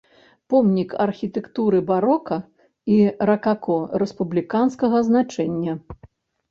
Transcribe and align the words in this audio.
Помнік 0.53 0.95
архітэктуры 1.05 1.83
барока 1.91 2.39
і 2.97 2.99
ракако 3.33 3.79
рэспубліканскага 4.05 4.97
значэння. 5.13 5.73